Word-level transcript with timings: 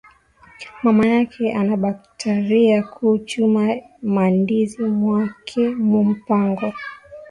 Mamayake 0.83 1.43
anabakatariya 1.59 2.79
ku 2.93 3.05
chuma 3.29 3.63
ma 4.13 4.25
ndizi 4.37 4.83
mwake 4.99 5.63
mu 5.89 5.99
mpango 6.11 6.67